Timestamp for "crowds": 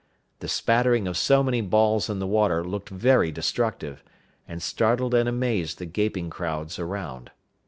6.31-6.79